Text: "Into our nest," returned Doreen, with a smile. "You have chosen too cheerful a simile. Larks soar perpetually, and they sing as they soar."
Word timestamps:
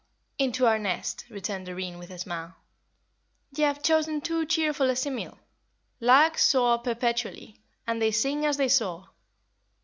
"Into 0.39 0.65
our 0.65 0.79
nest," 0.79 1.25
returned 1.29 1.67
Doreen, 1.67 1.99
with 1.99 2.09
a 2.09 2.17
smile. 2.17 2.55
"You 3.55 3.65
have 3.65 3.83
chosen 3.83 4.19
too 4.19 4.47
cheerful 4.47 4.89
a 4.89 4.95
simile. 4.95 5.37
Larks 5.99 6.41
soar 6.41 6.79
perpetually, 6.79 7.61
and 7.85 8.01
they 8.01 8.09
sing 8.09 8.43
as 8.43 8.57
they 8.57 8.67
soar." 8.67 9.09